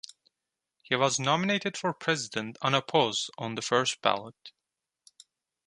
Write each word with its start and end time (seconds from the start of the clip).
He 0.81 0.95
was 0.95 1.19
nominated 1.19 1.77
for 1.77 1.93
President 1.93 2.57
unopposed 2.63 3.29
on 3.37 3.53
the 3.53 3.61
first 3.61 4.01
ballot. 4.01 4.51